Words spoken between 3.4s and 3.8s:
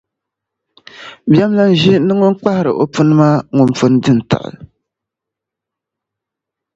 ŋun